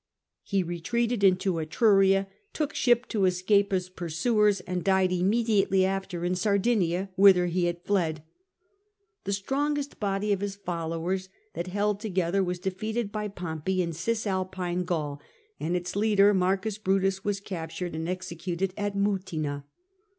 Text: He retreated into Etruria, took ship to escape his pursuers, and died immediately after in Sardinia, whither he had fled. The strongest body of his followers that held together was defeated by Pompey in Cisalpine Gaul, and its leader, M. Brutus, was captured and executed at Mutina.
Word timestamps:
He 0.41 0.63
retreated 0.63 1.23
into 1.23 1.59
Etruria, 1.59 2.25
took 2.53 2.73
ship 2.73 3.07
to 3.09 3.25
escape 3.25 3.71
his 3.71 3.87
pursuers, 3.87 4.59
and 4.61 4.83
died 4.83 5.11
immediately 5.11 5.85
after 5.85 6.25
in 6.25 6.33
Sardinia, 6.33 7.11
whither 7.15 7.45
he 7.45 7.65
had 7.65 7.83
fled. 7.83 8.23
The 9.25 9.33
strongest 9.33 9.99
body 9.99 10.33
of 10.33 10.41
his 10.41 10.55
followers 10.55 11.29
that 11.53 11.67
held 11.67 11.99
together 11.99 12.43
was 12.43 12.57
defeated 12.57 13.11
by 13.11 13.27
Pompey 13.27 13.79
in 13.83 13.93
Cisalpine 13.93 14.85
Gaul, 14.85 15.21
and 15.59 15.75
its 15.75 15.95
leader, 15.95 16.29
M. 16.31 16.59
Brutus, 16.83 17.23
was 17.23 17.39
captured 17.39 17.93
and 17.93 18.09
executed 18.09 18.73
at 18.75 18.95
Mutina. 18.95 19.65